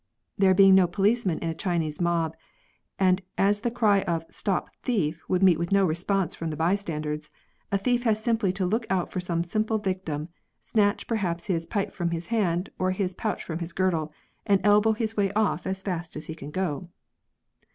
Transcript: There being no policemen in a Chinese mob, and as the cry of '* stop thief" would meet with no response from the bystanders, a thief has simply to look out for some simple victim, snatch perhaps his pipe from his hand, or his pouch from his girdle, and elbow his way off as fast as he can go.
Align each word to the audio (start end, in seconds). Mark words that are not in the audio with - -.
There 0.35 0.55
being 0.55 0.73
no 0.73 0.87
policemen 0.87 1.37
in 1.43 1.49
a 1.49 1.53
Chinese 1.53 2.01
mob, 2.01 2.35
and 2.97 3.21
as 3.37 3.59
the 3.59 3.69
cry 3.69 4.01
of 4.01 4.25
'* 4.27 4.29
stop 4.31 4.71
thief" 4.81 5.21
would 5.29 5.43
meet 5.43 5.59
with 5.59 5.71
no 5.71 5.85
response 5.85 6.33
from 6.33 6.49
the 6.49 6.57
bystanders, 6.57 7.29
a 7.71 7.77
thief 7.77 8.01
has 8.05 8.19
simply 8.19 8.51
to 8.53 8.65
look 8.65 8.87
out 8.89 9.11
for 9.11 9.19
some 9.19 9.43
simple 9.43 9.77
victim, 9.77 10.29
snatch 10.59 11.05
perhaps 11.05 11.45
his 11.45 11.67
pipe 11.67 11.91
from 11.91 12.09
his 12.09 12.29
hand, 12.29 12.71
or 12.79 12.89
his 12.89 13.13
pouch 13.13 13.43
from 13.43 13.59
his 13.59 13.73
girdle, 13.73 14.11
and 14.43 14.59
elbow 14.63 14.93
his 14.93 15.15
way 15.15 15.31
off 15.33 15.67
as 15.67 15.83
fast 15.83 16.15
as 16.15 16.25
he 16.25 16.33
can 16.33 16.49
go. 16.49 16.89